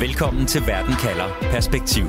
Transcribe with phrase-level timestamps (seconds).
[0.00, 2.04] Velkommen til Verden kalder Perspektiv.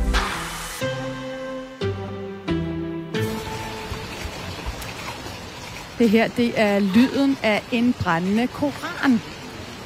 [5.99, 9.11] Det her, det er lyden af en brændende koran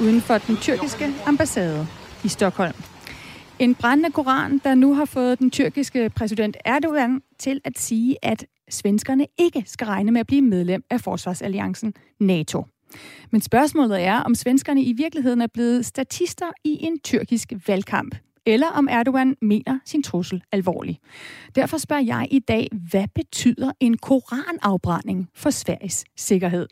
[0.00, 1.86] uden for den tyrkiske ambassade
[2.24, 2.74] i Stockholm.
[3.58, 8.46] En brændende koran, der nu har fået den tyrkiske præsident Erdogan til at sige, at
[8.70, 12.66] svenskerne ikke skal regne med at blive medlem af forsvarsalliancen NATO.
[13.30, 18.14] Men spørgsmålet er, om svenskerne i virkeligheden er blevet statister i en tyrkisk valgkamp,
[18.46, 20.98] eller om Erdogan mener sin trussel alvorlig.
[21.54, 26.66] Derfor spørger jeg i dag, hvad betyder en koranafbrænding for Sveriges sikkerhed?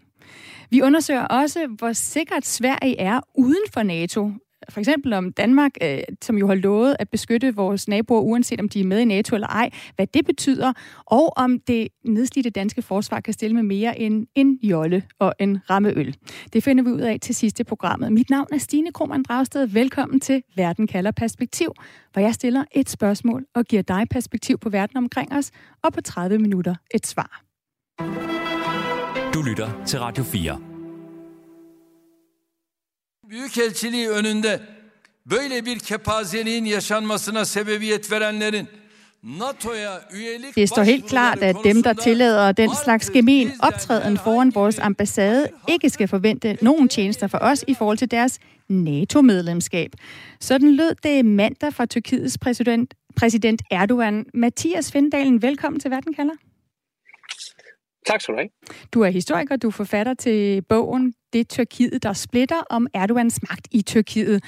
[0.71, 4.30] Vi undersøger også, hvor sikkert Sverige er uden for NATO,
[4.69, 8.69] for eksempel om Danmark, øh, som jo har lovet at beskytte vores naboer, uanset om
[8.69, 10.73] de er med i NATO eller ej, hvad det betyder,
[11.07, 15.59] og om det nedslidte danske forsvar kan stille med mere end en jolle og en
[15.71, 16.16] rammeøl.
[16.52, 18.12] Det finder vi ud af til sidste programmet.
[18.12, 19.66] Mit navn er Stine Krohmann Dragsted.
[19.66, 21.73] Velkommen til Verden kalder perspektiv,
[22.13, 25.51] hvor jeg stiller et spørgsmål og giver dig perspektiv på verden omkring os,
[25.83, 27.43] og på 30 minutter et svar.
[29.35, 30.71] Du lytter til Radio 4.
[33.33, 34.61] Büyükelçiliği önünde
[35.27, 38.69] böyle bir kepazeliğin yaşanmasına sebebiyet verenlerin
[39.23, 44.55] NATO'ya üyelik Det står helt klart, at dem, der tillader den slags gemen optræden foran
[44.55, 49.91] vores ambassade, ikke skal forvente nogen tjenester for os i forhold til deres NATO-medlemskab.
[50.41, 54.27] Sådan lød det mandag fra Tyrkiets præsident, præsident Erdogan.
[54.35, 56.35] Mathias Findalen, velkommen til Verden kalder.
[58.07, 58.49] Tak skal du have.
[58.93, 63.69] Du er historiker, du er forfatter til bogen det Tyrkiet, der splitter om Erdogans magt
[63.71, 64.44] i Tyrkiet.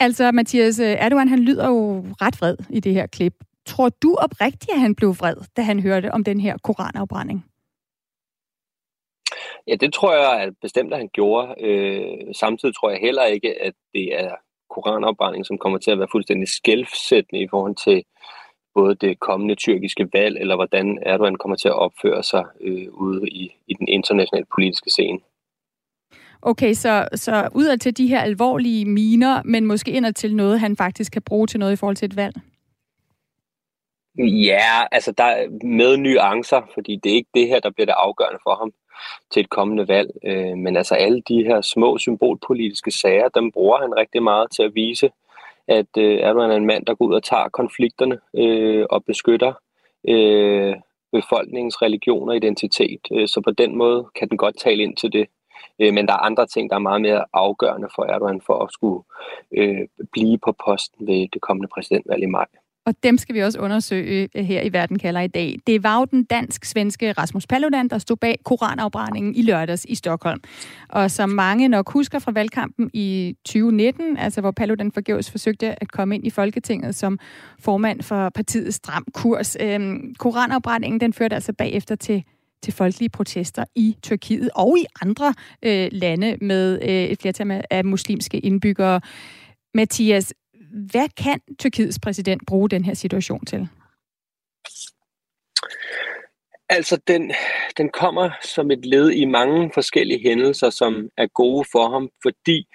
[0.00, 3.34] Altså, Mathias, øh, Erdogan han lyder jo ret vred i det her klip.
[3.66, 7.44] Tror du oprigtigt, at han blev vred, da han hørte om den her koranafbrænding?
[9.66, 11.54] Ja, det tror jeg at bestemt, at han gjorde.
[11.60, 14.30] Øh, samtidig tror jeg heller ikke, at det er
[14.70, 18.04] koranafbrænding, som kommer til at være fuldstændig skælfsættende i forhold til
[18.74, 23.28] både det kommende tyrkiske valg, eller hvordan Erdogan kommer til at opføre sig øh, ude
[23.28, 25.18] i, i den internationale politiske scene.
[26.42, 30.76] Okay, så, så udad til de her alvorlige miner, men måske indad til noget, han
[30.76, 32.34] faktisk kan bruge til noget i forhold til et valg?
[34.18, 38.40] Ja, altså der med nuancer, fordi det er ikke det her, der bliver det afgørende
[38.42, 38.72] for ham
[39.30, 40.10] til et kommende valg.
[40.24, 44.62] Øh, men altså alle de her små symbolpolitiske sager, dem bruger han rigtig meget til
[44.62, 45.10] at vise,
[45.68, 49.52] at øh, Erdogan er en mand, der går ud og tager konflikterne øh, og beskytter
[50.08, 50.74] øh,
[51.12, 53.00] befolkningens religion og identitet.
[53.12, 55.26] Øh, så på den måde kan den godt tale ind til det.
[55.80, 58.72] Øh, men der er andre ting, der er meget mere afgørende for Erdogan for at
[58.72, 59.02] skulle
[59.58, 62.46] øh, blive på posten ved det kommende præsidentvalg i maj.
[62.86, 65.56] Og dem skal vi også undersøge øh, her i Verden kalder i dag.
[65.66, 70.40] Det var jo den dansk-svenske Rasmus Paludan, der stod bag koranafbrændingen i lørdags i Stockholm.
[70.88, 75.92] Og som mange nok husker fra valgkampen i 2019, altså hvor Paludan forgæves forsøgte at
[75.92, 77.18] komme ind i Folketinget som
[77.60, 79.56] formand for partiets Stram Kurs.
[79.60, 82.24] Øhm, koranafbrændingen den førte altså bagefter til
[82.62, 87.84] til folkelige protester i Tyrkiet og i andre øh, lande med øh, et flertal af
[87.84, 89.00] muslimske indbyggere.
[89.74, 90.34] Mathias,
[90.90, 93.68] hvad kan Tyrkiets præsident bruge den her situation til?
[96.68, 97.32] Altså, den,
[97.76, 102.66] den kommer som et led i mange forskellige hændelser, som er gode for ham, fordi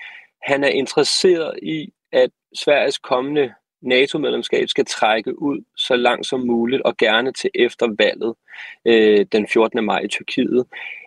[0.41, 6.81] han er interesseret i, at Sveriges kommende NATO-medlemskab skal trække ud så langt som muligt,
[6.81, 8.33] og gerne til efter valget
[8.85, 9.85] øh, den 14.
[9.85, 10.65] maj i Tyrkiet.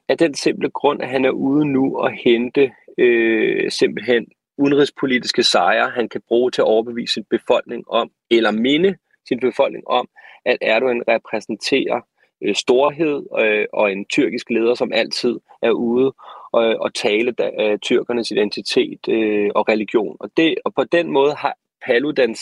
[0.08, 4.26] Af den simple grund, at han er ude nu og hente øh, simpelthen
[4.58, 8.96] udenrigspolitiske sejre, han kan bruge til at overbevise sin befolkning om, eller minde
[9.28, 10.08] sin befolkning om,
[10.44, 12.00] at Erdogan repræsenterer
[12.42, 16.12] øh, storhed øh, og en tyrkisk leder, som altid er ude
[16.52, 20.16] og, og tale da, øh, tyrkernes identitet øh, og religion.
[20.20, 22.40] Og, det, og på den måde har Paludans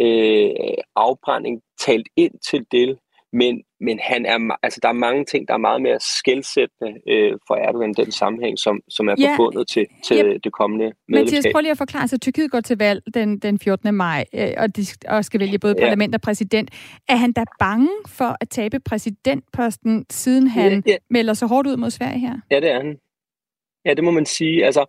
[0.00, 0.50] øh,
[0.96, 2.98] afbrænding talt ind til det,
[3.32, 7.32] men, men han er, altså, der er mange ting, der er meget mere skældsættende øh,
[7.46, 10.22] for Erdogan den sammenhæng, som, som er ja, forbundet til, til ja.
[10.44, 11.36] det kommende medlemskab.
[11.36, 12.20] Mathias, prøv lige at forklare sig.
[12.20, 13.94] Tyrkiet går til valg den, den 14.
[13.94, 15.84] maj, øh, og, de, og skal vælge både ja.
[15.84, 16.70] parlament og præsident.
[17.08, 20.96] Er han da bange for at tabe præsidentposten, siden han ja, ja.
[21.10, 22.34] melder sig hårdt ud mod Sverige her?
[22.50, 22.96] Ja, det er han.
[23.84, 24.64] Ja, det må man sige.
[24.64, 24.84] Altså,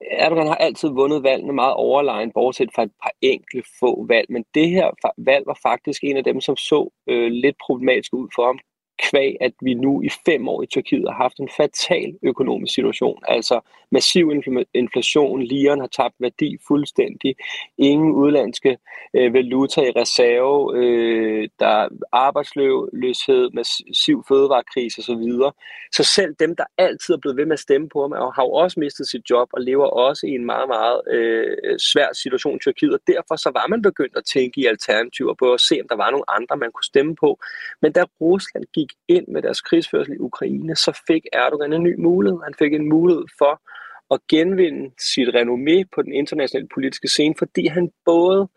[0.00, 4.44] Erdogan har altid vundet valgene meget overlegen, bortset fra et par enkle få valg, men
[4.54, 8.46] det her valg var faktisk en af dem, som så øh, lidt problematisk ud for
[8.46, 8.58] ham
[9.02, 13.18] kvæg, at vi nu i fem år i Tyrkiet har haft en fatal økonomisk situation.
[13.28, 13.60] Altså
[13.90, 14.32] massiv
[14.74, 17.36] inflation, liren har tabt værdi fuldstændig,
[17.78, 18.78] ingen udlandske
[19.14, 25.24] øh, valuta i reserve, øh, der er arbejdsløshed, massiv fødevarekrise osv.
[25.92, 28.52] Så selv dem, der altid er blevet ved med at stemme på ham, har jo
[28.52, 32.58] også mistet sit job og lever også i en meget, meget øh, svær situation i
[32.58, 32.94] Tyrkiet.
[32.94, 35.96] Og derfor så var man begyndt at tænke i alternativer på at se, om der
[35.96, 37.38] var nogle andre, man kunne stemme på.
[37.82, 41.94] Men da Rusland gik ind med deres krigsførsel i Ukraine, så fik Erdogan en ny
[41.98, 42.38] mulighed.
[42.44, 43.62] Han fik en mulighed for
[44.14, 48.48] at genvinde sit renommé på den internationale politiske scene, fordi han både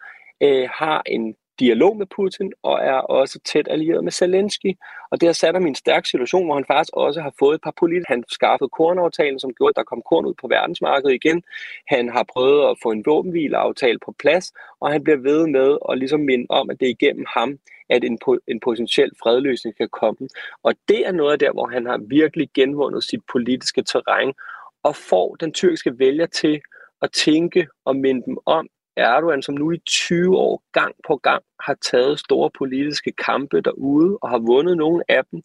[0.44, 4.78] øh, har en dialog med Putin og er også tæt allieret med Zelensky.
[5.12, 7.56] Og det har sat ham i en stærk situation, hvor han faktisk også har fået
[7.56, 8.14] et par politikere.
[8.16, 11.44] Han skaffede kornaftalen, som gjorde, at der kom korn ud på verdensmarkedet igen.
[11.88, 15.98] Han har prøvet at få en våbenhvileaftale på plads, og han bliver ved med at
[15.98, 17.60] ligesom minde om, at det er igennem ham,
[17.90, 20.30] at en, en potentiel fredløsning kan komme.
[20.64, 24.34] Og det er noget af der, hvor han har virkelig genvundet sit politiske terræn
[24.84, 26.62] og får den tyrkiske vælger til
[27.02, 28.68] at tænke og minde dem om,
[28.98, 34.18] Erdogan, som nu i 20 år gang på gang har taget store politiske kampe derude
[34.22, 35.42] og har vundet nogle af dem,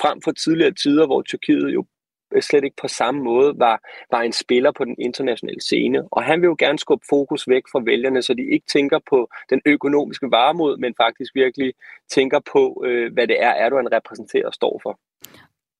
[0.00, 1.86] frem for tidligere tider, hvor Tyrkiet jo
[2.34, 3.80] øh, slet ikke på samme måde var,
[4.10, 6.08] var en spiller på den internationale scene.
[6.10, 9.28] Og han vil jo gerne skubbe fokus væk fra vælgerne, så de ikke tænker på
[9.50, 11.74] den økonomiske varemod, men faktisk virkelig
[12.10, 15.00] tænker på, øh, hvad det er, Erdogan repræsenterer og står for.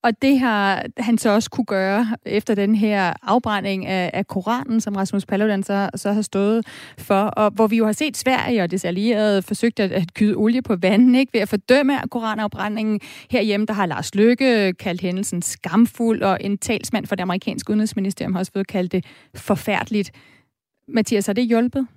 [0.03, 4.81] Og det har han så også kunne gøre efter den her afbrænding af, af Koranen,
[4.81, 6.67] som Rasmus Paludan så, så har stået
[6.97, 10.35] for, og hvor vi jo har set Sverige og dets allierede forsøgt at, at kyde
[10.35, 11.33] olie på vandet ikke?
[11.33, 12.99] ved at fordømme koranafbrændingen.
[13.31, 18.33] Herhjemme der har Lars Løkke kaldt hændelsen skamfuld, og en talsmand for det amerikanske udenrigsministerium
[18.33, 19.05] har også fået kaldt det
[19.35, 20.11] forfærdeligt.
[20.87, 21.87] Mathias, har det hjulpet?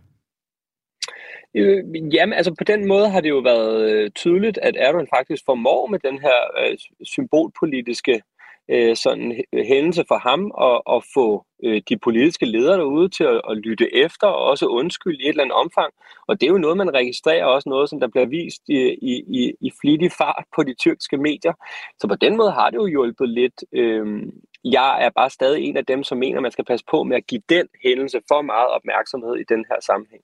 [1.56, 5.42] Øh, jamen, altså på den måde har det jo været øh, tydeligt, at Erdogan faktisk
[5.46, 8.22] formår med den her øh, symbolpolitiske
[8.70, 13.40] øh, sådan hændelse for ham at, at få øh, de politiske ledere derude til at,
[13.50, 15.92] at lytte efter og også undskylde i et eller andet omfang.
[16.28, 19.14] Og det er jo noget, man registrerer også noget, som der bliver vist i, i,
[19.40, 21.52] i, i flittig fart på de tyrkiske medier.
[22.00, 23.64] Så på den måde har det jo hjulpet lidt.
[23.72, 24.22] Øh,
[24.64, 27.26] jeg er bare stadig en af dem, som mener, man skal passe på med at
[27.26, 30.22] give den hændelse for meget opmærksomhed i den her sammenhæng.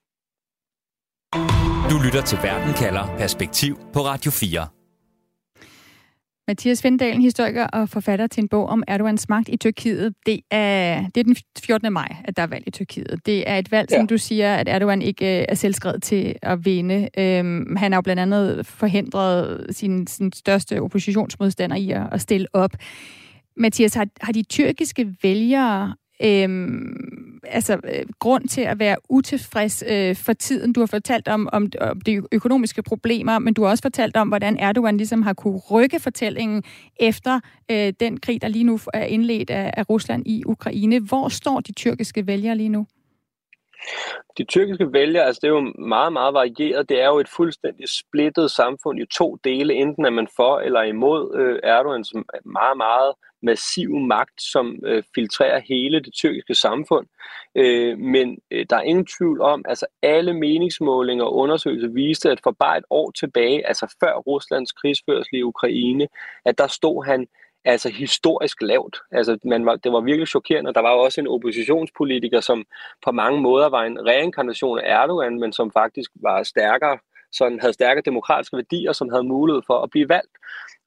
[1.96, 4.66] Du lytter til Verden kalder Perspektiv på Radio 4.
[6.48, 10.14] Mathias Findalen, historiker og forfatter til en bog om Erdogans magt i Tyrkiet.
[10.26, 11.92] Det er, det er den 14.
[11.92, 13.20] maj, at der er valg i Tyrkiet.
[13.26, 13.96] Det er et valg, ja.
[13.96, 17.08] som du siger, at Erdogan ikke øh, er selvskrevet til at vinde.
[17.18, 22.46] Øhm, han har jo blandt andet forhindret sin, sin største oppositionsmodstander i at, at stille
[22.52, 22.70] op.
[23.56, 30.16] Mathias, har, har de tyrkiske vælgere øhm, altså, øh, grund til at være utilfreds øh,
[30.16, 30.72] for tiden.
[30.72, 34.28] Du har fortalt om, om, om de økonomiske problemer, men du har også fortalt om,
[34.28, 36.62] hvordan Erdogan ligesom har kunne rykke fortællingen
[37.00, 37.40] efter
[37.70, 41.00] øh, den krig, der lige nu er indledt af, af Rusland i Ukraine.
[41.00, 42.86] Hvor står de tyrkiske vælgere lige nu?
[44.38, 46.88] De tyrkiske vælgere, altså det er jo meget, meget varieret.
[46.88, 49.74] Det er jo et fuldstændig splittet samfund i to dele.
[49.74, 55.02] Enten er man for eller imod øh, Erdogan, som meget, meget massiv magt, som øh,
[55.14, 57.06] filtrerer hele det tyrkiske samfund.
[57.54, 62.40] Øh, men øh, der er ingen tvivl om, altså alle meningsmålinger og undersøgelser viste, at
[62.42, 66.08] for bare et år tilbage, altså før Ruslands krigsførsel i Ukraine,
[66.44, 67.26] at der stod han
[67.66, 68.96] altså historisk lavt.
[69.12, 70.74] Altså, man var, det var virkelig chokerende.
[70.74, 72.64] Der var jo også en oppositionspolitiker, som
[73.04, 76.98] på mange måder var en reinkarnation af Erdogan, men som faktisk var stærkere,
[77.32, 80.36] sådan havde stærke demokratiske værdier, som havde mulighed for at blive valgt.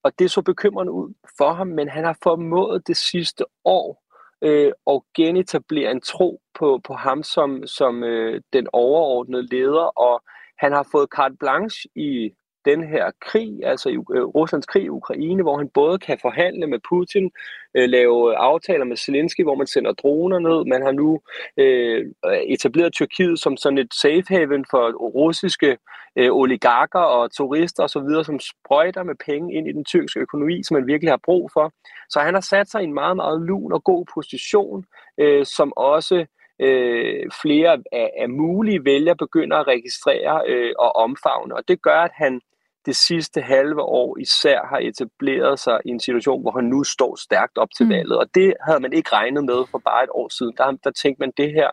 [0.03, 4.03] Og det så bekymrende ud for ham, men han har formået det sidste år
[4.41, 10.23] øh, at genetablere en tro på, på ham som, som øh, den overordnede leder, og
[10.57, 12.31] han har fået carte blanche i
[12.65, 16.79] den her krig, altså øh, Ruslands krig i Ukraine, hvor han både kan forhandle med
[16.89, 17.31] Putin,
[17.73, 20.65] øh, lave aftaler med Zelensky, hvor man sender droner ned.
[20.65, 21.19] Man har nu
[21.57, 22.05] øh,
[22.47, 25.77] etableret Tyrkiet som sådan et safe haven for russiske
[26.15, 30.75] øh, oligarker og turister osv., som sprøjter med penge ind i den tyrkiske økonomi, som
[30.75, 31.73] man virkelig har brug for.
[32.09, 34.85] Så han har sat sig i en meget, meget lun og god position,
[35.17, 36.25] øh, som også
[36.59, 41.55] øh, flere af, af mulige vælgere begynder at registrere øh, og omfavne.
[41.55, 42.41] Og det gør, at han
[42.85, 47.15] det sidste halve år især har etableret sig i en situation, hvor han nu står
[47.15, 47.91] stærkt op til mm.
[47.91, 48.17] valget.
[48.17, 50.53] Og det havde man ikke regnet med for bare et år siden.
[50.57, 51.69] Der, der tænkte man, det her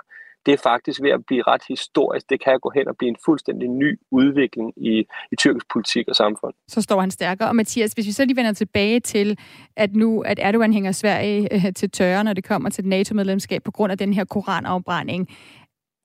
[0.46, 2.30] det er faktisk ved at blive ret historisk.
[2.30, 6.16] Det kan gå hen og blive en fuldstændig ny udvikling i, i tyrkisk politik og
[6.16, 6.54] samfund.
[6.68, 7.48] Så står han stærkere.
[7.48, 9.38] Og Mathias, hvis vi så lige vender tilbage til,
[9.76, 13.70] at nu at Erdogan hænger Sverige øh, til tørre, når det kommer til NATO-medlemskab på
[13.70, 15.28] grund af den her koranafbrænding.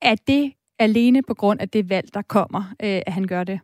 [0.02, 3.60] Er det alene på grund af det valg, der kommer, øh, at han gør det?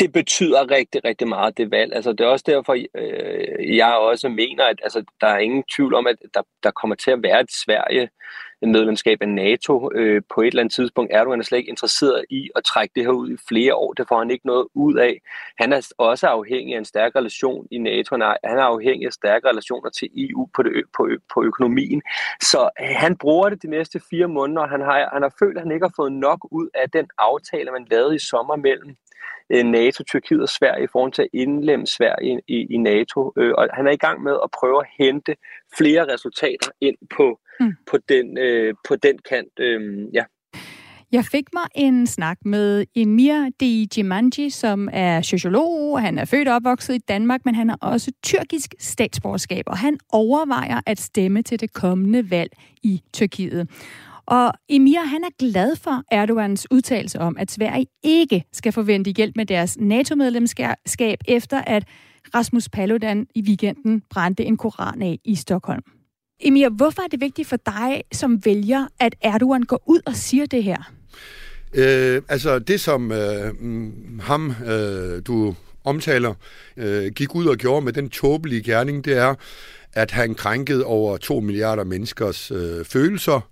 [0.00, 1.94] Det betyder rigtig, rigtig meget, det valg.
[1.94, 5.94] Altså, det er også derfor, øh, jeg også mener, at altså, der er ingen tvivl
[5.94, 8.08] om, at der, der kommer til at være et Sverige,
[8.66, 11.12] medlemskab af NATO øh, på et eller andet tidspunkt.
[11.12, 13.92] Erdogan er slet ikke interesseret i at trække det her ud i flere år.
[13.92, 15.20] Det får han ikke noget ud af.
[15.58, 18.16] Han er også afhængig af en stærk relation i NATO.
[18.44, 22.02] Han er afhængig af stærke relationer til EU på, det, på, på økonomien.
[22.40, 24.66] Så øh, han bruger det de næste fire måneder.
[24.66, 27.70] Han har, han har følt, at han ikke har fået nok ud af den aftale,
[27.70, 28.96] man lavede i sommer mellem
[29.50, 33.32] NATO, Tyrkiet og Sverige i forhold til at indlemme Sverige i, i NATO.
[33.38, 35.36] Øh, og han er i gang med at prøve at hente
[35.78, 37.72] flere resultater ind på, mm.
[37.90, 39.58] på, den, øh, på den kant.
[39.60, 40.24] Øh, ja.
[41.12, 46.00] Jeg fik mig en snak med Emir Dijimanji, som er sociolog.
[46.00, 49.98] Han er født og opvokset i Danmark, men han har også tyrkisk statsborgerskab, og han
[50.12, 52.50] overvejer at stemme til det kommende valg
[52.82, 53.70] i Tyrkiet.
[54.26, 59.36] Og Emir, han er glad for Erdogans udtalelse om, at Sverige ikke skal forvente hjælp
[59.36, 61.84] med deres NATO-medlemskab, efter at
[62.34, 65.82] Rasmus Paludan i weekenden brændte en koran af i Stockholm.
[66.40, 70.46] Emir, hvorfor er det vigtigt for dig som vælger, at Erdogan går ud og siger
[70.46, 70.92] det her?
[71.74, 75.54] Øh, altså det, som øh, mm, ham, øh, du
[75.84, 76.34] omtaler,
[76.76, 79.34] øh, gik ud og gjorde med den tåbelige gerning, det er,
[79.92, 83.48] at han krænkede over 2 milliarder menneskers øh, følelser,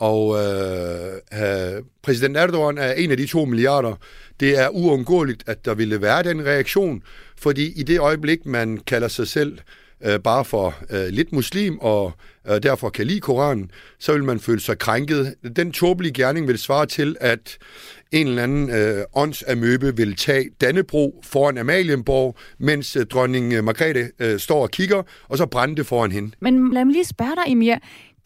[0.00, 3.94] og øh, øh, præsident Erdogan er en af de to milliarder.
[4.40, 7.02] Det er uundgåeligt, at der ville være den reaktion,
[7.38, 9.58] fordi i det øjeblik, man kalder sig selv
[10.04, 12.12] øh, bare for øh, lidt muslim og
[12.50, 15.34] øh, derfor kan lide Koranen, så vil man føle sig krænket.
[15.56, 17.58] Den tåbelige gerning vil svare til, at
[18.12, 24.10] en eller anden øh, åndsamøbe vil tage Dannebro foran Amalienborg, mens øh, dronning øh, Margrethe
[24.18, 26.30] øh, står og kigger, og så brænde det foran hende.
[26.40, 27.76] Men lad mig lige spørge dig, Emir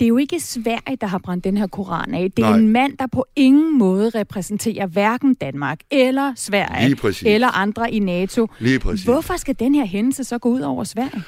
[0.00, 2.30] det er jo ikke Sverige, der har brændt den her koran af.
[2.32, 2.58] Det er Nej.
[2.58, 6.86] en mand, der på ingen måde repræsenterer hverken Danmark eller Sverige
[7.26, 8.46] eller andre i NATO.
[8.58, 9.04] Lige præcis.
[9.04, 11.22] Hvorfor skal den her hændelse så gå ud over Sverige?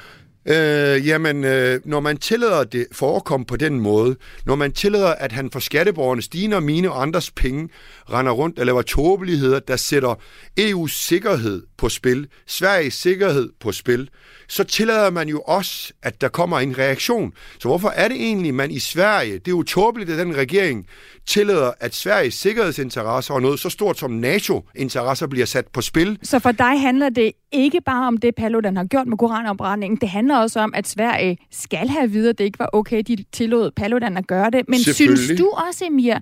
[0.49, 5.31] Øh, jamen, øh, når man tillader det forekom på den måde, når man tillader, at
[5.31, 7.69] han for skatteborgernes, dine og mine og andres penge,
[8.13, 10.15] render rundt og laver tåbeligheder, der sætter
[10.59, 14.09] EU's sikkerhed på spil, Sveriges sikkerhed på spil,
[14.47, 17.33] så tillader man jo også, at der kommer en reaktion.
[17.59, 20.85] Så hvorfor er det egentlig, man i Sverige, det er jo tåbeligt, at den regering
[21.25, 26.19] tillader, at Sveriges sikkerhedsinteresser og noget så stort som NATO-interesser bliver sat på spil.
[26.23, 29.97] Så for dig handler det ikke bare om det, Paludan har gjort med koranopbrændingen.
[30.01, 33.25] Det handler også om, at Sverige skal have videre, at det ikke var okay, de
[33.31, 34.69] tillod Paludan at gøre det.
[34.69, 36.15] Men synes du også, Emir,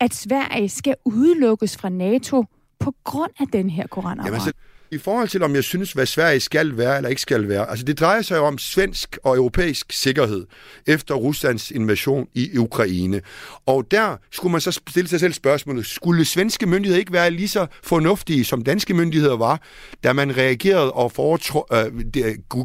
[0.00, 2.44] at Sverige skal udelukkes fra NATO
[2.78, 4.54] på grund af den her koranopbrænding?
[4.92, 7.84] I forhold til, om jeg synes, hvad Sverige skal være eller ikke skal være, altså
[7.84, 10.46] det drejer sig jo om svensk og europæisk sikkerhed
[10.86, 13.20] efter Ruslands invasion i Ukraine.
[13.66, 17.48] Og der skulle man så stille sig selv spørgsmålet, skulle svenske myndigheder ikke være lige
[17.48, 19.60] så fornuftige, som danske myndigheder var,
[20.04, 22.00] da man reagerede og foretro, øh,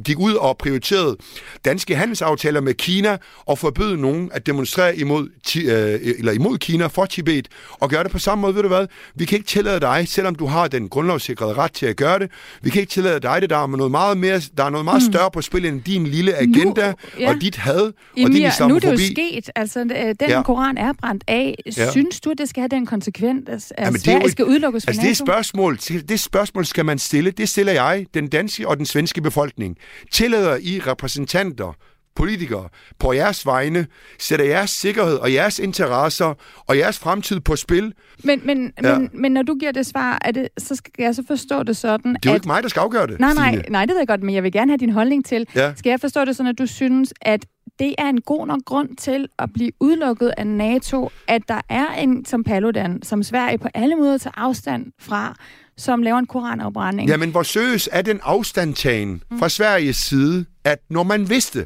[0.05, 1.17] gik ud og prioriterede
[1.65, 7.05] danske handelsaftaler med Kina og forbød nogen at demonstrere imod, øh, eller imod Kina for
[7.05, 10.07] Tibet, og gøre det på samme måde, ved du hvad, vi kan ikke tillade dig,
[10.07, 12.31] selvom du har den grundlovssikrede ret til at gøre det.
[12.61, 13.49] Vi kan ikke tillade dig det.
[13.49, 15.13] Der er noget meget, mere, der er noget meget mm.
[15.13, 17.29] større på spil end din lille agenda nu, ja.
[17.29, 18.85] og dit had Emir, og din islamofobi.
[18.85, 19.49] Nu er det jo sket.
[19.55, 20.41] Altså, øh, den ja.
[20.41, 21.55] koran er brændt af.
[21.77, 21.91] Ja.
[21.91, 25.01] Synes du, det skal have den konsekvens, at Jamen, Sverige jo, skal udelukkes fra altså,
[25.01, 25.09] NATO?
[25.09, 25.77] Det spørgsmål,
[26.09, 27.31] det spørgsmål skal man stille.
[27.31, 29.77] Det stiller jeg, den danske og den svenske befolkning.
[30.11, 31.73] Tillader I repræsentanter
[32.17, 32.69] politikere,
[32.99, 33.87] på jeres vegne,
[34.19, 36.33] sætter jeres sikkerhed og jeres interesser
[36.67, 37.93] og jeres fremtid på spil.
[38.23, 38.97] Men, men, ja.
[38.99, 41.77] men, men når du giver det svar, er det, så skal jeg så forstå det
[41.77, 43.99] sådan, Det er jo ikke mig, der skal afgøre det, Nej, nej, nej, det ved
[43.99, 45.47] jeg godt, men jeg vil gerne have din holdning til.
[45.55, 45.73] Ja.
[45.75, 47.45] Skal jeg forstå det sådan, at du synes, at
[47.79, 51.87] det er en god nok grund til at blive udelukket af NATO, at der er
[51.93, 55.35] en som Paludan, som Sverige på alle måder tager afstand fra,
[55.77, 57.09] som laver en koranafbrænding.
[57.09, 59.39] Jamen, hvor søges er den afstandtagen mm.
[59.39, 61.65] fra Sveriges side, at når man vidste,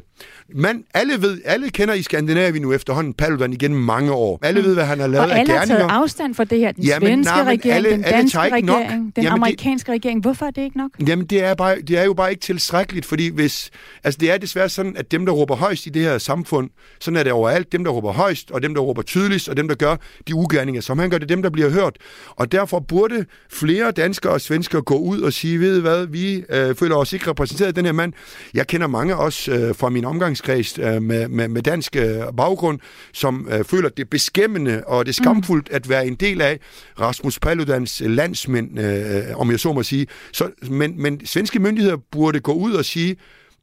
[0.54, 4.38] man, alle ved, alle kender i Skandinavien nu efterhånden Paludan igennem mange år.
[4.42, 4.66] Alle mm.
[4.66, 5.54] ved, hvad han har lavet af gerninger.
[5.54, 6.72] Og alle har taget afstand fra det her.
[6.72, 9.14] Den jamen, svenske nej, regering, alle, den danske alle regering, nok.
[9.16, 10.20] den jamen, amerikanske det, regering.
[10.20, 10.90] Hvorfor er det ikke nok?
[11.08, 13.70] Jamen, det er, bare, det er jo bare ikke tilstrækkeligt, fordi hvis...
[14.04, 17.16] Altså, det er desværre sådan, at dem, der råber højst i det her samfund, sådan
[17.16, 17.72] er det overalt.
[17.72, 19.96] Dem, der råber højst, og dem, der råber tydeligst, og dem, der gør
[20.28, 21.96] de ugerninger, som han gør, det dem, der bliver hørt.
[22.30, 26.74] Og derfor burde flere danskere og svenskere gå ud og sige, ved hvad, vi øh,
[26.74, 28.12] føler os ikke repræsenteret af den her mand.
[28.54, 32.78] Jeg kender mange også øh, fra min omgangskreds øh, med, med, med dansk øh, baggrund,
[33.12, 35.76] som øh, føler, det beskæmmende og det er skamfuldt mm.
[35.76, 36.58] at være en del af
[37.00, 40.06] Rasmus Paludans landsmænd, øh, om jeg så må sige.
[40.32, 43.16] Så, men, men svenske myndigheder burde gå ud og sige,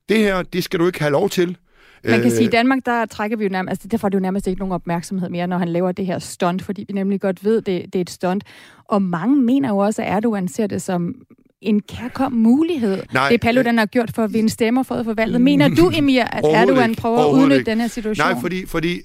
[0.09, 1.57] det her, det skal du ikke have lov til.
[2.03, 4.15] Man kan sige, at i Danmark, der trækker vi jo nærmest, altså derfor er det
[4.15, 7.21] jo nærmest ikke nogen opmærksomhed mere, når han laver det her stunt, fordi vi nemlig
[7.21, 8.43] godt ved, det, det er et stunt.
[8.85, 11.15] Og mange mener jo også, at Erdogan ser det som
[11.61, 15.13] en kærkom mulighed, Nej, det Paludan har gjort for at vinde stemmer for at få
[15.13, 15.41] valget.
[15.41, 17.71] Mener du, Emir, at Erdogan prøver at udnytte ikke.
[17.71, 18.27] den her situation?
[18.27, 19.01] Nej, fordi, fordi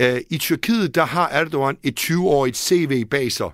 [0.00, 3.50] uh, i Tyrkiet, der har Erdogan et 20-årigt CV bag sig.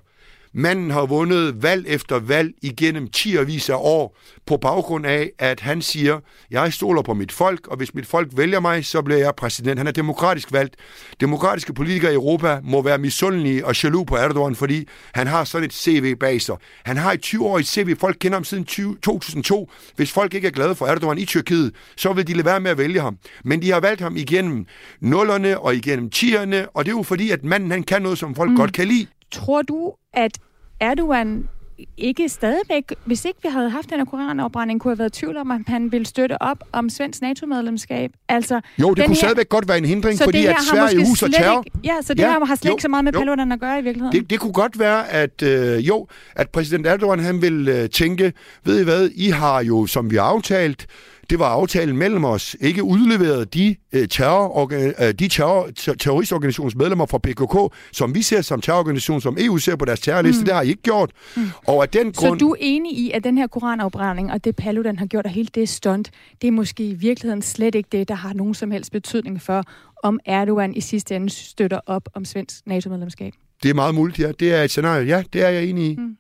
[0.53, 5.83] Manden har vundet valg efter valg igennem 10 af år på baggrund af, at han
[5.83, 9.35] siger, jeg stoler på mit folk, og hvis mit folk vælger mig, så bliver jeg
[9.37, 9.79] præsident.
[9.79, 10.77] Han er demokratisk valgt.
[11.21, 15.65] Demokratiske politikere i Europa må være misundelige og jaloux på Erdogan, fordi han har sådan
[15.65, 16.57] et CV bag sig.
[16.85, 17.97] Han har et 20-årigt CV.
[17.97, 19.71] Folk kender ham siden 20, 2002.
[19.97, 22.71] Hvis folk ikke er glade for Erdogan i Tyrkiet, så vil de lade være med
[22.71, 23.19] at vælge ham.
[23.45, 24.67] Men de har valgt ham igennem
[25.01, 28.35] nullerne og igennem tierne, og det er jo fordi, at manden han kan noget, som
[28.35, 28.57] folk mm.
[28.57, 29.07] godt kan lide.
[29.37, 30.39] Tror du, at
[30.81, 31.49] Erdogan
[31.97, 35.51] ikke stadigvæk, hvis ikke vi havde haft den her koranafbrænding, kunne have været tvivl om,
[35.51, 38.11] at han ville støtte op om svensk NATO-medlemskab.
[38.29, 41.63] Altså, jo, det kunne her, stadigvæk godt være en hindring, fordi at Sverige huser terror.
[41.67, 43.61] Ikke, ja, så det ja, her har slet jo, ikke så meget med Paludan at
[43.61, 44.21] gøre i virkeligheden.
[44.21, 48.33] Det, det kunne godt være, at øh, jo, at præsident Erdogan han vil øh, tænke,
[48.65, 50.87] ved I hvad, I har jo, som vi har aftalt,
[51.31, 55.69] det var aftalen mellem os, ikke udleveret de, øh, terror, øh, de terror,
[55.99, 60.41] terroristorganisations medlemmer fra PKK, som vi ser som terrororganisation, som EU ser på deres terrorliste.
[60.41, 60.45] Mm.
[60.45, 61.11] Det har I ikke gjort.
[61.37, 61.43] Mm.
[61.67, 62.41] Og af den grund...
[62.41, 65.31] Så du er enig i, at den her koranafbrænding og det Paludan har gjort, og
[65.31, 66.11] hele det stunt,
[66.43, 69.65] det er måske i virkeligheden slet ikke det, der har nogen som helst betydning for,
[70.03, 73.33] om Erdogan i sidste ende støtter op om svensk NATO-medlemskab?
[73.63, 74.33] Det er meget muligt, ja.
[74.33, 75.07] Det er et scenarie.
[75.07, 75.97] Ja, det er jeg enig i.
[75.97, 76.17] Mm.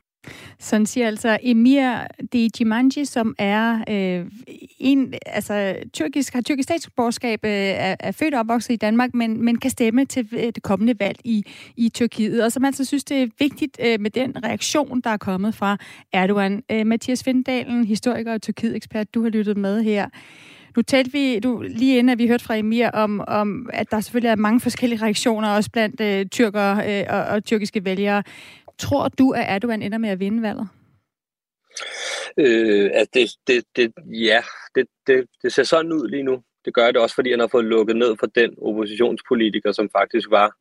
[0.59, 1.99] Sådan siger altså Emir
[2.33, 4.27] Dejimanji, som er øh,
[4.79, 9.45] en, altså, tyrkisk, har tyrkisk statsborgerskab, øh, er, er født og opvokset i Danmark, men,
[9.45, 11.45] men kan stemme til det kommende valg i,
[11.77, 15.17] i Tyrkiet, og som altså synes, det er vigtigt øh, med den reaktion, der er
[15.17, 15.77] kommet fra
[16.13, 16.63] Erdogan.
[16.71, 20.09] Øh, Mathias Findalen, historiker og Tyrkiet-ekspert, du har lyttet med her.
[20.77, 24.01] Nu talte vi du, lige inden, at vi hørte fra Emir om, om, at der
[24.01, 28.23] selvfølgelig er mange forskellige reaktioner, også blandt øh, tyrkere øh, og, og tyrkiske vælgere.
[28.79, 30.69] Tror du, at Erdogan ender med at vinde valget?
[32.39, 34.43] Øh, altså det, det, det, ja,
[34.75, 36.43] det, det, det ser sådan ud lige nu.
[36.65, 40.31] Det gør det også, fordi han har fået lukket ned for den oppositionspolitiker, som faktisk
[40.31, 40.57] var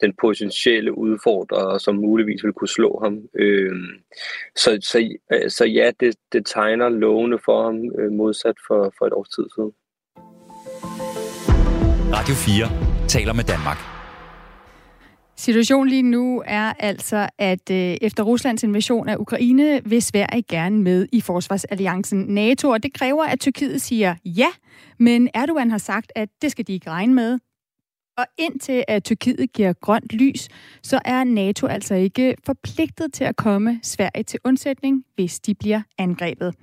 [0.00, 3.18] den potentielle udfordrer, som muligvis ville kunne slå ham.
[3.34, 3.72] Øh,
[4.56, 5.16] så, så,
[5.48, 9.44] så ja, det, det tegner lovene for ham øh, modsat for, for et års tid
[9.54, 9.72] siden.
[12.16, 13.89] Radio 4 taler med Danmark.
[15.40, 20.78] Situationen lige nu er altså, at øh, efter Ruslands invasion af Ukraine vil Sverige gerne
[20.78, 24.46] med i forsvarsalliancen NATO, og det kræver, at Tyrkiet siger ja,
[24.98, 27.38] men Erdogan har sagt, at det skal de ikke regne med.
[28.18, 30.48] Og indtil at Tyrkiet giver grønt lys,
[30.82, 35.82] så er NATO altså ikke forpligtet til at komme Sverige til undsætning, hvis de bliver
[35.98, 36.54] angrebet.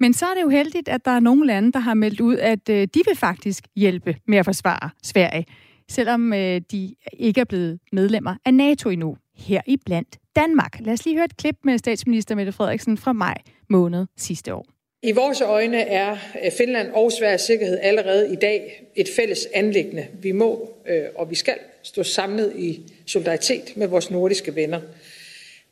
[0.00, 2.36] Men så er det jo heldigt, at der er nogle lande, der har meldt ud,
[2.36, 5.46] at øh, de vil faktisk hjælpe med at forsvare Sverige
[5.90, 10.76] selvom øh, de ikke er blevet medlemmer af NATO endnu, her i blandt Danmark.
[10.80, 13.36] Lad os lige høre et klip med statsminister Mette Frederiksen fra maj
[13.68, 14.66] måned sidste år.
[15.02, 20.06] I vores øjne er øh, Finland og Sveriges sikkerhed allerede i dag et fælles anlæggende.
[20.22, 24.80] Vi må øh, og vi skal stå samlet i solidaritet med vores nordiske venner.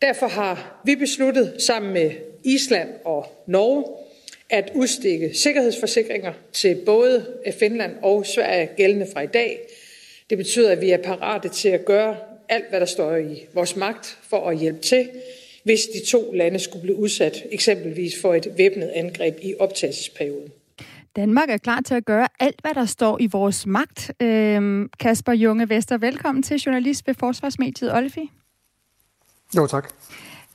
[0.02, 2.10] Derfor har vi besluttet sammen med
[2.44, 3.84] Island og Norge
[4.50, 7.26] at udstikke sikkerhedsforsikringer til både
[7.58, 9.58] Finland og Sverige gældende fra i dag,
[10.30, 12.16] det betyder, at vi er parate til at gøre
[12.48, 15.08] alt, hvad der står i vores magt for at hjælpe til,
[15.64, 20.52] hvis de to lande skulle blive udsat eksempelvis for et væbnet angreb i optagelsesperioden.
[21.16, 24.12] Danmark er klar til at gøre alt, hvad der står i vores magt.
[24.22, 28.30] Øhm, Kasper Junge Vester, velkommen til journalist ved Forsvarsmediet Olfi.
[29.56, 29.92] Jo, tak.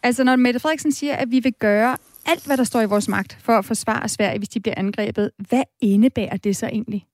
[0.03, 3.07] Altså, når Mette Frederiksen siger, at vi vil gøre alt, hvad der står i vores
[3.07, 7.05] magt for at forsvare Sverige, hvis de bliver angrebet, hvad indebærer det så egentlig?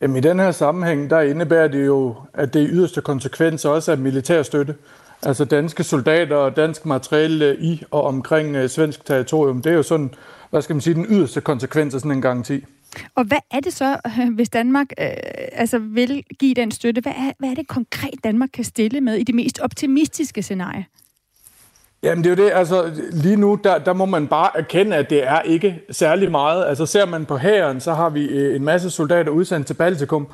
[0.00, 3.92] Jamen, I den her sammenhæng, der indebærer det jo, at det i yderste konsekvens også
[3.92, 4.74] er militærstøtte.
[5.22, 9.62] Altså danske soldater og dansk materiel øh, i og omkring øh, svensk territorium.
[9.62, 10.14] Det er jo sådan,
[10.50, 12.64] hvad skal man sige, den yderste konsekvens af sådan en garanti.
[13.14, 15.06] Og hvad er det så, øh, hvis Danmark øh,
[15.52, 17.00] altså vil give den støtte?
[17.00, 20.84] Hvad er, hvad er det konkret, Danmark kan stille med i det mest optimistiske scenarie?
[22.04, 25.10] Jamen det er jo det, altså lige nu, der, der må man bare erkende, at
[25.10, 26.66] det er ikke særlig meget.
[26.66, 30.26] Altså ser man på hæren, så har vi øh, en masse soldater udsendt til Baltikum.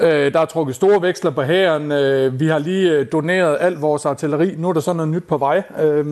[0.00, 1.92] Øh, der er trukket store veksler på hæren.
[1.92, 4.54] Øh, vi har lige øh, doneret alt vores artilleri.
[4.58, 5.62] Nu er der sådan noget nyt på vej.
[5.80, 6.06] Øh,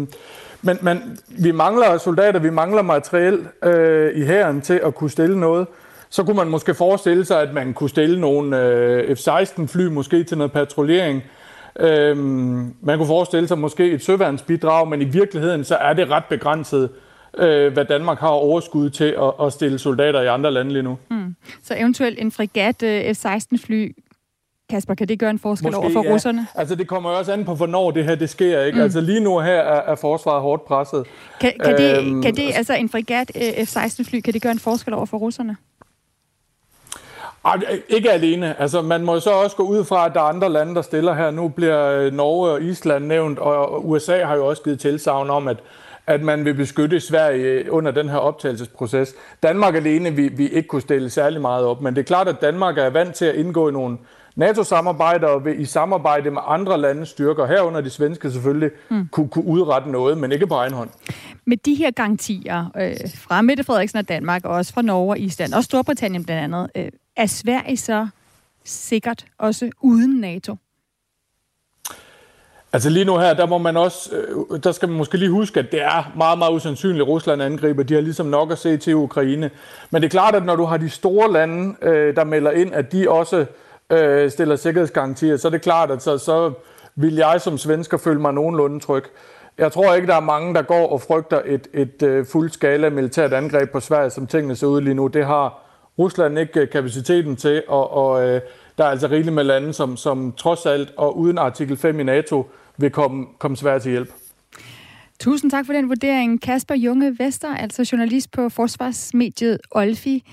[0.63, 5.41] men, men vi mangler soldater, vi mangler materiel øh, i hæren til at kunne stille
[5.41, 5.67] noget.
[6.11, 10.25] Så kunne man måske forestille sig, at man kunne stille nogle øh, F-16 fly måske
[10.25, 11.23] til noget patruljering.
[11.79, 16.25] Øhm, man kunne forestille sig måske et søværnsbidrag, men i virkeligheden så er det ret
[16.25, 16.91] begrænset,
[17.39, 20.99] øh, hvad Danmark har overskud til at, at stille soldater i andre lande lige nu.
[21.11, 21.35] Mm.
[21.63, 23.93] Så eventuelt en frigat øh, F-16-fly
[24.71, 26.13] Kasper, kan det gøre en forskel Måske, over for ja.
[26.13, 26.47] russerne?
[26.55, 28.63] Altså, det kommer jo også an på, hvornår det her det sker.
[28.63, 28.77] Ikke?
[28.77, 28.83] Mm.
[28.83, 31.07] Altså, lige nu her er, er forsvaret hårdt presset.
[31.41, 34.59] Kan, kan, det, øhm, kan det, altså en frigat øh, F-16-fly, kan det gøre en
[34.59, 35.57] forskel over for russerne?
[37.45, 38.61] Ej, ikke alene.
[38.61, 41.15] Altså, man må så også gå ud fra, at der er andre lande, der stiller
[41.15, 41.31] her.
[41.31, 45.49] Nu bliver øh, Norge og Island nævnt, og USA har jo også givet tilsavn om,
[45.49, 45.57] at,
[46.07, 49.15] at man vil beskytte Sverige under den her optagelsesproces.
[49.43, 52.41] Danmark alene vi, vi ikke kunne stille særlig meget op, men det er klart, at
[52.41, 53.99] Danmark er vant til at indgå i nogle
[54.39, 59.09] NATO-samarbejder og vil i samarbejde med andre landes styrker, herunder de svenske selvfølgelig, mm.
[59.13, 60.91] kunne, kunne udrette noget, men ikke på egen hånd.
[61.45, 65.19] Med de her garantier øh, fra Mette Frederiksen og Danmark, og også fra Norge og
[65.19, 68.09] Island, og Storbritannien blandt andet, øh, er Sverige så
[68.65, 70.57] sikkert også uden NATO?
[72.73, 75.61] Altså lige nu her, der må man også, øh, der skal man måske lige huske,
[75.61, 77.83] at det er meget, meget usandsynligt, at Rusland angriber.
[77.83, 79.51] De har ligesom nok at se til Ukraine.
[79.91, 82.75] Men det er klart, at når du har de store lande, øh, der melder ind,
[82.75, 83.47] at de også
[83.91, 86.53] øh, stiller sikkerhedsgarantier, så er det klart, at så, så
[86.97, 89.05] vil jeg som svensker føle mig nogenlunde tryg.
[89.59, 93.33] Jeg tror ikke, der er mange, der går og frygter et, et, et fuld militært
[93.33, 95.07] angreb på Sverige, som tingene ser ud lige nu.
[95.07, 95.68] Det har
[95.99, 98.41] Rusland ikke øh, kapaciteten til, og, og øh,
[98.79, 102.03] der er altså rigeligt med lande, som, som trods alt og uden artikel 5 i
[102.03, 104.13] NATO vil komme, komme svært til hjælp.
[105.21, 106.43] Tusind tak for den vurdering.
[106.43, 110.25] Kasper Junge Vester, altså journalist på forsvarsmediet Olfi.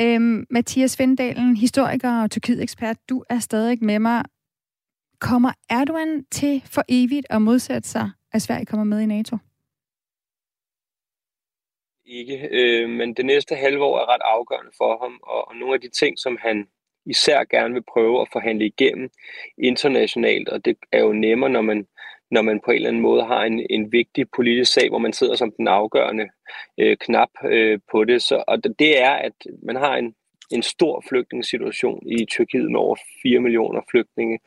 [0.00, 4.22] Øhm, Mathias Vendalen, historiker og Tyrkiet-ekspert, du er stadig med mig.
[5.20, 9.36] Kommer Erdogan til for evigt at modsætte sig, at Sverige kommer med i NATO?
[12.06, 15.74] Ikke, øh, men det næste halve år er ret afgørende for ham, og, og nogle
[15.74, 16.68] af de ting, som han
[17.06, 19.10] især gerne vil prøve at forhandle igennem
[19.58, 21.86] internationalt, og det er jo nemmere, når man
[22.30, 25.12] når man på en eller anden måde har en, en vigtig politisk sag, hvor man
[25.12, 26.28] sidder som den afgørende
[26.78, 28.22] øh, knap øh, på det.
[28.22, 30.14] Så, og det er, at man har en,
[30.50, 34.38] en stor flygtningssituation i Tyrkiet med over 4 millioner flygtninge.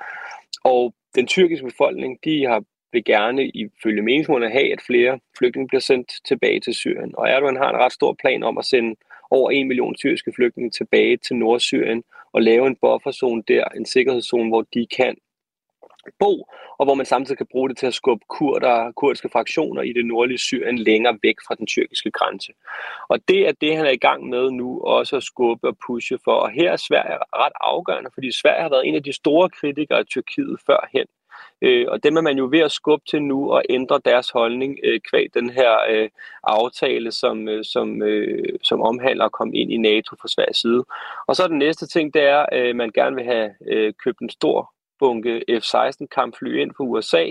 [0.63, 5.81] Og den tyrkiske befolkning, de har vil gerne ifølge meningsmålene have, at flere flygtninge bliver
[5.81, 7.13] sendt tilbage til Syrien.
[7.17, 8.95] Og Erdogan har en ret stor plan om at sende
[9.31, 14.49] over 1 million syriske flygtninge tilbage til Nordsyrien og lave en bufferzone der, en sikkerhedszone,
[14.49, 15.15] hvor de kan
[16.19, 16.47] bo,
[16.77, 20.05] og hvor man samtidig kan bruge det til at skubbe kurder, kurdiske fraktioner i det
[20.05, 22.53] nordlige Syrien længere væk fra den tyrkiske grænse.
[23.07, 26.19] Og det er det, han er i gang med nu, også at skubbe og pushe
[26.23, 26.31] for.
[26.31, 29.99] Og her er Sverige ret afgørende, fordi Sverige har været en af de store kritikere
[29.99, 31.07] af Tyrkiet førhen.
[31.61, 34.79] Øh, og dem er man jo ved at skubbe til nu og ændre deres holdning
[34.83, 36.09] øh, kvæg den her øh,
[36.43, 40.83] aftale, som, øh, som, øh, som omhandler at komme ind i NATO fra Sveriges side.
[41.27, 44.19] Og så den næste ting, det er, at øh, man gerne vil have øh, købt
[44.19, 47.25] en stor bunke F-16 kampfly ind fra USA,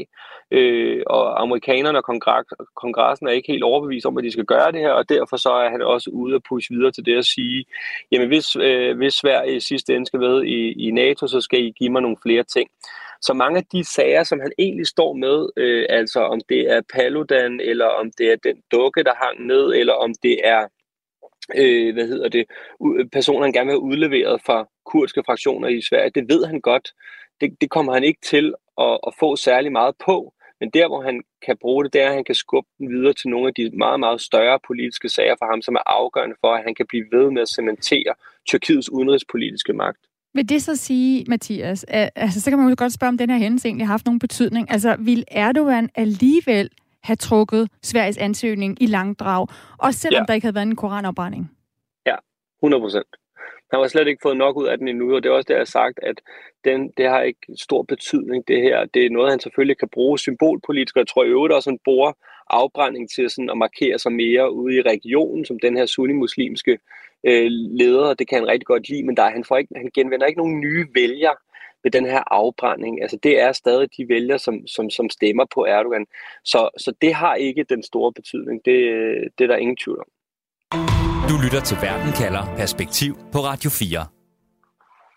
[0.51, 2.05] øh, og amerikanerne og
[2.77, 5.51] kongressen er ikke helt overbevist om, at de skal gøre det her, og derfor så
[5.51, 7.65] er han også ude og pushe videre til det at sige,
[8.13, 11.65] jamen hvis, øh, hvis Sverige i sidste ende skal med i, i NATO, så skal
[11.65, 12.71] I give mig nogle flere ting.
[13.21, 16.81] Så mange af de sager, som han egentlig står med, øh, altså om det er
[16.95, 20.67] Paludan, eller om det er den dukke, der hang ned, eller om det er
[21.57, 22.47] øh, hvad hedder det,
[23.13, 26.93] personer, han gerne vil have udleveret fra kurdiske fraktioner i Sverige, det ved han godt
[27.41, 30.35] det, det kommer han ikke til at, at få særlig meget på.
[30.61, 33.13] Men der, hvor han kan bruge det, det er, at han kan skubbe den videre
[33.13, 36.53] til nogle af de meget, meget større politiske sager for ham, som er afgørende for,
[36.55, 38.15] at han kan blive ved med at cementere
[38.49, 40.08] Tyrkiets udenrigspolitiske magt.
[40.39, 43.31] Vil det så sige, Mathias, at, altså, så kan man jo godt spørge, om den
[43.31, 44.71] her hændelse egentlig har haft nogen betydning.
[44.71, 46.71] Altså, vil Erdogan alligevel
[47.03, 49.47] have trukket Sveriges ansøgning i langdrag,
[49.79, 50.25] også selvom ja.
[50.27, 51.51] der ikke havde været en koranopbrænding?
[52.07, 52.15] Ja,
[52.63, 53.07] 100 procent.
[53.71, 55.55] Han har slet ikke fået nok ud af den endnu, og det er også det,
[55.55, 56.21] jeg har sagt, at
[56.65, 58.85] den, det har ikke stor betydning, det her.
[58.95, 61.79] Det er noget, han selvfølgelig kan bruge symbolpolitisk, og jeg tror i øvrigt også, han
[61.85, 62.13] bruger
[62.51, 66.79] afbrænding til sådan at markere sig mere ude i regionen, som den her sunni-muslimske
[67.25, 70.27] øh, leder, det kan han rigtig godt lide, men der, han, får ikke, han genvender
[70.27, 71.35] ikke nogen nye vælger
[71.83, 73.03] ved den her afbrænding.
[73.03, 76.07] Altså det er stadig de vælger, som, som, som stemmer på Erdogan.
[76.45, 78.61] Så, så det har ikke den store betydning.
[78.65, 80.09] Det, øh, det er der ingen tvivl om.
[81.31, 84.18] Du lytter til Verden kalder Perspektiv på Radio 4.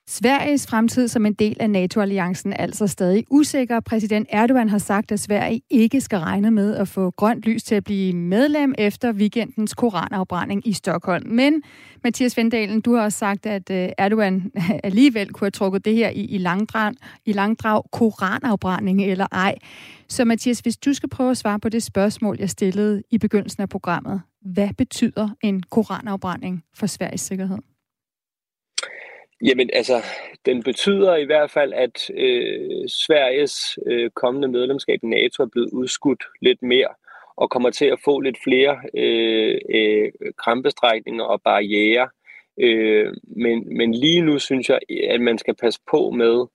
[0.07, 3.79] Sveriges fremtid som en del af NATO-alliancen er altså stadig usikker.
[3.79, 7.75] Præsident Erdogan har sagt, at Sverige ikke skal regne med at få grønt lys til
[7.75, 11.27] at blive medlem efter weekendens koranafbrænding i Stockholm.
[11.27, 11.61] Men
[12.03, 14.51] Mathias Vendalen, du har også sagt, at øh, Erdogan
[14.83, 16.93] alligevel kunne have trukket det her i, i, langdrag,
[17.25, 19.55] i langdrag koranafbrænding eller ej.
[20.07, 23.61] Så Mathias, hvis du skal prøve at svare på det spørgsmål, jeg stillede i begyndelsen
[23.61, 24.21] af programmet.
[24.41, 27.57] Hvad betyder en koranafbrænding for Sveriges sikkerhed?
[29.43, 30.03] Jamen altså,
[30.45, 35.69] den betyder i hvert fald, at øh, Sveriges øh, kommende medlemskab i NATO er blevet
[35.69, 36.87] udskudt lidt mere.
[37.35, 42.09] og kommer til at få lidt flere øh, øh, krampestrækninger og barriere.
[42.59, 46.45] Øh, men, men lige nu synes jeg, at man skal passe på med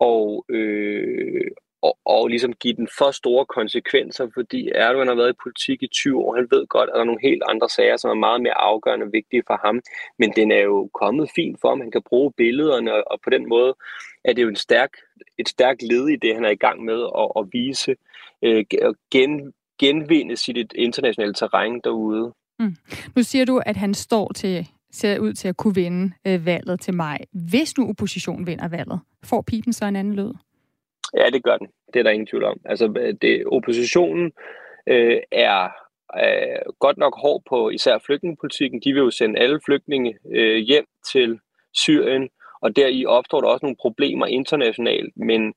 [0.00, 1.50] og, øh,
[1.82, 5.86] og, og ligesom give den for store konsekvenser, fordi Erdogan har været i politik i
[5.86, 6.34] 20 år.
[6.34, 9.06] Han ved godt, at der er nogle helt andre sager, som er meget mere afgørende
[9.06, 9.80] og vigtige for ham.
[10.18, 11.80] Men den er jo kommet fint for ham.
[11.80, 13.74] Han kan bruge billederne, og på den måde
[14.24, 14.90] er det jo en stærk,
[15.38, 17.96] et stærkt led i det, han er i gang med at, at vise,
[18.42, 18.64] øh,
[19.10, 22.32] gen, genvinde sit internationale terræn derude.
[22.58, 22.76] Mm.
[23.16, 26.80] Nu siger du, at han står til ser ud til at kunne vinde øh, valget
[26.80, 27.18] til maj.
[27.32, 30.32] Hvis nu oppositionen vinder valget, får pipen så en anden lyd?
[31.16, 31.68] Ja, det gør den.
[31.94, 32.60] Det er der ingen tvivl om.
[32.64, 34.32] Altså, øh, det, oppositionen
[34.86, 35.68] øh, er
[36.24, 38.80] øh, godt nok hård på især flygtningepolitikken.
[38.80, 41.38] De vil jo sende alle flygtninge øh, hjem til
[41.74, 42.28] Syrien,
[42.60, 45.54] og deri opstår der også nogle problemer internationalt, men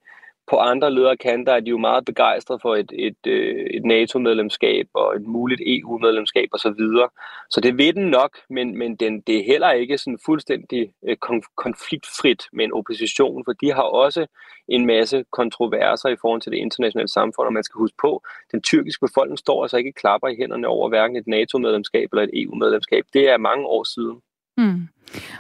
[0.50, 5.16] på andre lederkanter er de jo meget begejstrede for et, et, øh, et NATO-medlemskab og
[5.16, 6.60] et muligt EU-medlemskab osv.
[6.62, 7.10] Så, videre.
[7.50, 11.18] så det ved den nok, men, men den, det er heller ikke sådan fuldstændig øh,
[11.56, 14.28] konfliktfrit med en opposition, for de har også
[14.68, 18.62] en masse kontroverser i forhold til det internationale samfund, og man skal huske på, den
[18.62, 23.04] tyrkiske befolkning står altså ikke klapper i hænderne over hverken et NATO-medlemskab eller et EU-medlemskab.
[23.14, 24.22] Det er mange år siden.
[24.60, 24.88] Mm.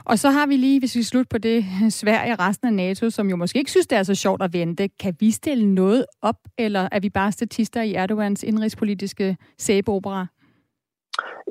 [0.05, 3.09] Og så har vi lige, hvis vi slutter på det, Sverige og resten af NATO,
[3.09, 4.89] som jo måske ikke synes, det er så sjovt at vente.
[4.99, 10.27] Kan vi stille noget op, eller er vi bare statister i Erdogans indrigspolitiske sæbeopera?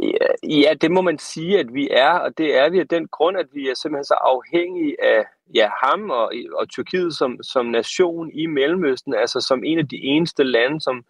[0.02, 3.08] Ja, ja, det må man sige, at vi er, og det er vi af den
[3.08, 7.66] grund, at vi er simpelthen så afhængige af ja, ham og, og Tyrkiet som, som
[7.66, 11.04] nation i Mellemøsten, altså som en af de eneste lande, som,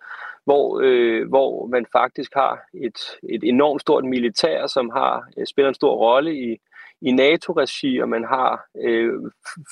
[0.49, 2.55] hvor, øh, hvor man faktisk har
[2.87, 2.99] et,
[3.35, 6.57] et enormt stort militær, som har øh, spiller en stor rolle i,
[7.01, 9.13] i NATO-regi, og man har øh,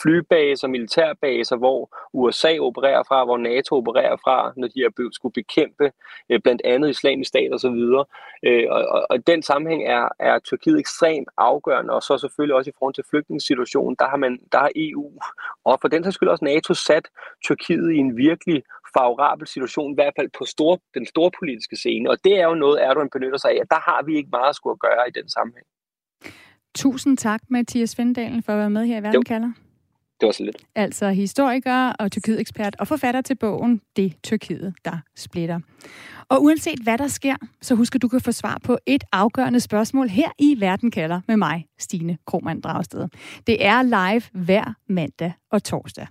[0.03, 5.93] flybaser, militærbaser, hvor USA opererer fra, hvor NATO opererer fra, når de har skulle bekæmpe
[6.31, 7.81] øh, blandt andet islamisk stat osv.
[8.47, 12.71] Øh, og, og, og den sammenhæng er, er Tyrkiet ekstremt afgørende, og så selvfølgelig også
[12.71, 15.13] i forhold til flygtningssituationen, der har, man, der har EU,
[15.65, 17.09] og for den sags skyld også NATO, sat
[17.45, 18.63] Tyrkiet i en virkelig
[18.99, 22.11] favorabel situation, i hvert fald på store, den store politiske scene.
[22.11, 23.61] Og det er jo noget, Erdogan benytter sig af.
[23.71, 25.67] Der har vi ikke meget at skulle gøre i den sammenhæng.
[26.77, 29.53] Tusind tak, Mathias Vindalen, for at være med her i Verden kalder.
[30.21, 30.57] Det var så lidt.
[30.75, 35.61] Altså historiker og Tyrkiet-ekspert og forfatter til bogen Det Tyrkiet, der splitter.
[36.29, 39.61] Og uanset hvad der sker, så husk at du kan få svar på et afgørende
[39.61, 43.09] spørgsmål her i Verden kalder med mig, Stine Krohmann Dragsted.
[43.47, 46.07] Det er live hver mandag og torsdag.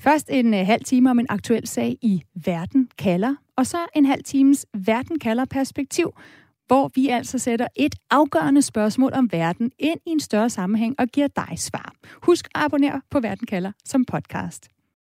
[0.00, 4.04] Først en øh, halv time om en aktuel sag i Verden kalder, og så en
[4.04, 6.12] halv times Verden kalder perspektiv,
[6.72, 11.06] hvor vi altså sætter et afgørende spørgsmål om verden ind i en større sammenhæng og
[11.06, 11.92] giver dig svar.
[12.22, 14.68] Husk at abonnere på Verden kalder som podcast.